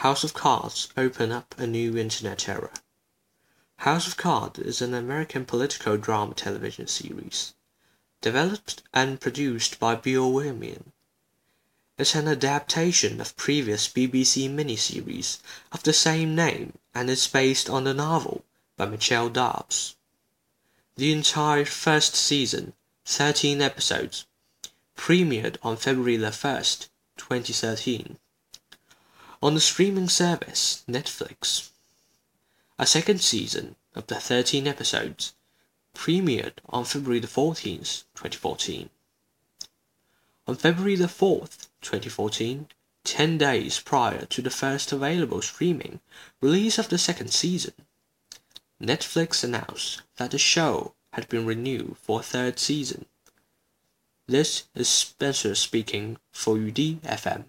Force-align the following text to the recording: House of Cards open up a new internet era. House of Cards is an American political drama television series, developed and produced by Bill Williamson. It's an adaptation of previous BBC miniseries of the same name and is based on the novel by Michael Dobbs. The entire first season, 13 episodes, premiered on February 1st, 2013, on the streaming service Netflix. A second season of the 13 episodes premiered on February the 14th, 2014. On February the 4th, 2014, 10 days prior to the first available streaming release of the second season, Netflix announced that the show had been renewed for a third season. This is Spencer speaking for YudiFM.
House 0.00 0.24
of 0.24 0.34
Cards 0.34 0.88
open 0.98 1.32
up 1.32 1.54
a 1.56 1.66
new 1.66 1.96
internet 1.96 2.50
era. 2.50 2.70
House 3.78 4.06
of 4.06 4.18
Cards 4.18 4.58
is 4.58 4.82
an 4.82 4.92
American 4.92 5.46
political 5.46 5.96
drama 5.96 6.34
television 6.34 6.86
series, 6.86 7.54
developed 8.20 8.82
and 8.92 9.18
produced 9.18 9.80
by 9.80 9.94
Bill 9.94 10.30
Williamson. 10.30 10.92
It's 11.96 12.14
an 12.14 12.28
adaptation 12.28 13.22
of 13.22 13.38
previous 13.38 13.88
BBC 13.88 14.50
miniseries 14.54 15.38
of 15.72 15.82
the 15.82 15.94
same 15.94 16.34
name 16.34 16.74
and 16.94 17.08
is 17.08 17.26
based 17.26 17.70
on 17.70 17.84
the 17.84 17.94
novel 17.94 18.44
by 18.76 18.84
Michael 18.84 19.30
Dobbs. 19.30 19.96
The 20.96 21.10
entire 21.10 21.64
first 21.64 22.14
season, 22.14 22.74
13 23.06 23.62
episodes, 23.62 24.26
premiered 24.94 25.56
on 25.62 25.78
February 25.78 26.18
1st, 26.18 26.90
2013, 27.16 28.18
on 29.46 29.54
the 29.54 29.60
streaming 29.60 30.08
service 30.08 30.82
Netflix. 30.88 31.70
A 32.80 32.84
second 32.84 33.20
season 33.20 33.76
of 33.94 34.08
the 34.08 34.16
13 34.16 34.66
episodes 34.66 35.34
premiered 35.94 36.54
on 36.68 36.84
February 36.84 37.20
the 37.20 37.28
14th, 37.28 38.02
2014. 38.16 38.90
On 40.48 40.56
February 40.56 40.96
the 40.96 41.06
4th, 41.06 41.68
2014, 41.80 42.66
10 43.04 43.38
days 43.38 43.78
prior 43.78 44.24
to 44.24 44.42
the 44.42 44.50
first 44.50 44.90
available 44.90 45.40
streaming 45.40 46.00
release 46.40 46.76
of 46.76 46.88
the 46.88 46.98
second 46.98 47.30
season, 47.30 47.74
Netflix 48.82 49.44
announced 49.44 50.02
that 50.16 50.32
the 50.32 50.38
show 50.38 50.94
had 51.12 51.28
been 51.28 51.46
renewed 51.46 51.96
for 52.02 52.18
a 52.18 52.24
third 52.24 52.58
season. 52.58 53.06
This 54.26 54.64
is 54.74 54.88
Spencer 54.88 55.54
speaking 55.54 56.18
for 56.32 56.56
YudiFM. 56.56 57.44